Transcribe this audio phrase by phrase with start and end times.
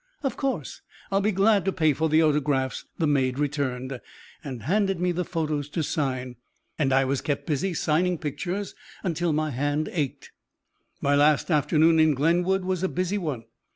[0.23, 0.81] "Of course,
[1.11, 4.01] I'll be glad to pay for the autographs," the maid returned,
[4.43, 6.37] and handed me the photos to sign.
[6.79, 10.31] And I was kept busy signing pictures until my hand ached.
[11.01, 13.43] My last afternoon in Glenwood was a busy one.